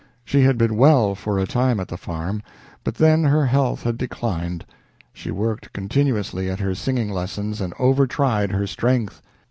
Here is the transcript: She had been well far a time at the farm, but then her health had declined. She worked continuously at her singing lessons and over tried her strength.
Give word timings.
She 0.25 0.41
had 0.41 0.57
been 0.57 0.77
well 0.77 1.13
far 1.13 1.37
a 1.37 1.45
time 1.45 1.79
at 1.79 1.87
the 1.87 1.95
farm, 1.95 2.41
but 2.83 2.95
then 2.95 3.23
her 3.25 3.45
health 3.45 3.83
had 3.83 3.99
declined. 3.99 4.65
She 5.13 5.29
worked 5.29 5.71
continuously 5.73 6.49
at 6.49 6.59
her 6.59 6.73
singing 6.73 7.11
lessons 7.11 7.61
and 7.61 7.71
over 7.77 8.07
tried 8.07 8.51
her 8.51 8.65
strength. 8.65 9.21